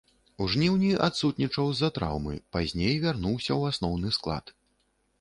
У 0.45 0.45
жніўні 0.53 0.89
адсутнічаў 1.07 1.69
з-за 1.73 1.91
траўмы, 1.99 2.33
пазней 2.57 2.99
вярнуўся 3.07 3.49
ў 3.59 3.75
асноўны 3.75 4.07
склад. 4.21 4.45